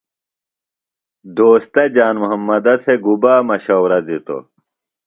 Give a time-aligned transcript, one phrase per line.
[1.37, 4.43] دوستہ جان محمدہ تھےۡ گُبا مشورہ دِتوۡ؟